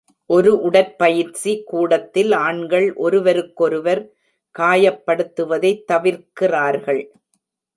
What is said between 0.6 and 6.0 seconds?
உடற்பயிற்சி கூடத்தில் ஆண்கள் ஒருவருக்கொருவர் காயப்படுத்துவதைத்